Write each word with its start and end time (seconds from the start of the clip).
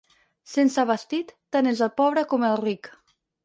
Sense 0.53 0.85
vestit, 0.93 1.35
tant 1.57 1.71
és 1.75 1.85
el 1.89 1.95
pobre 2.03 2.27
com 2.35 2.51
el 2.51 2.61
ric. 2.67 2.95